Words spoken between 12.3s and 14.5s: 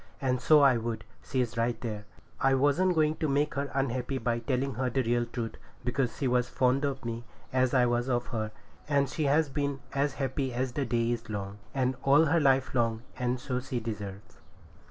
life long, and so she deserves.